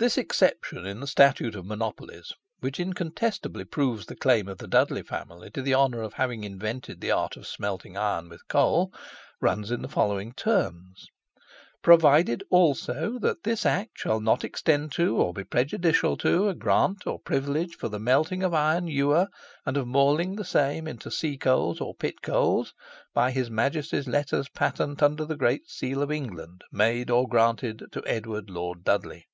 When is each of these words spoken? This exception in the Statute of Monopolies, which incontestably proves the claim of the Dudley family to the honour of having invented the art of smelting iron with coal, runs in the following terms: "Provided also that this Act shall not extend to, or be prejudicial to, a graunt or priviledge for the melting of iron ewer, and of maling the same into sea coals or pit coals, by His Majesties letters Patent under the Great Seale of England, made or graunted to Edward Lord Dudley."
This 0.00 0.16
exception 0.16 0.86
in 0.86 1.00
the 1.00 1.08
Statute 1.08 1.56
of 1.56 1.66
Monopolies, 1.66 2.32
which 2.60 2.78
incontestably 2.78 3.64
proves 3.64 4.06
the 4.06 4.14
claim 4.14 4.46
of 4.46 4.58
the 4.58 4.68
Dudley 4.68 5.02
family 5.02 5.50
to 5.50 5.60
the 5.60 5.74
honour 5.74 6.02
of 6.02 6.12
having 6.12 6.44
invented 6.44 7.00
the 7.00 7.10
art 7.10 7.36
of 7.36 7.48
smelting 7.48 7.96
iron 7.96 8.28
with 8.28 8.46
coal, 8.46 8.92
runs 9.40 9.72
in 9.72 9.82
the 9.82 9.88
following 9.88 10.34
terms: 10.34 11.08
"Provided 11.82 12.44
also 12.48 13.18
that 13.18 13.42
this 13.42 13.66
Act 13.66 13.90
shall 13.98 14.20
not 14.20 14.44
extend 14.44 14.92
to, 14.92 15.16
or 15.16 15.32
be 15.32 15.42
prejudicial 15.42 16.16
to, 16.18 16.48
a 16.48 16.54
graunt 16.54 17.04
or 17.04 17.18
priviledge 17.20 17.74
for 17.74 17.88
the 17.88 17.98
melting 17.98 18.44
of 18.44 18.54
iron 18.54 18.86
ewer, 18.86 19.26
and 19.66 19.76
of 19.76 19.88
maling 19.88 20.36
the 20.36 20.44
same 20.44 20.86
into 20.86 21.10
sea 21.10 21.36
coals 21.36 21.80
or 21.80 21.92
pit 21.92 22.22
coals, 22.22 22.72
by 23.14 23.32
His 23.32 23.50
Majesties 23.50 24.06
letters 24.06 24.48
Patent 24.50 25.02
under 25.02 25.24
the 25.24 25.34
Great 25.36 25.68
Seale 25.68 26.02
of 26.02 26.12
England, 26.12 26.62
made 26.70 27.10
or 27.10 27.26
graunted 27.28 27.82
to 27.90 28.00
Edward 28.06 28.48
Lord 28.48 28.84
Dudley." 28.84 29.24